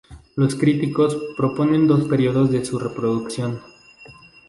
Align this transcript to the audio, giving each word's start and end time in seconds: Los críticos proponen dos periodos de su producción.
Los 0.35 0.55
críticos 0.55 1.15
proponen 1.37 1.85
dos 1.85 2.07
periodos 2.07 2.49
de 2.49 2.65
su 2.65 2.79
producción. 2.79 3.61